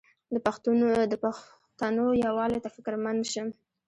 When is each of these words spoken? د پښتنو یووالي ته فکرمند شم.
د 0.33 0.35
پښتنو 1.23 2.05
یووالي 2.25 2.59
ته 2.63 2.69
فکرمند 2.75 3.21
شم. 3.33 3.47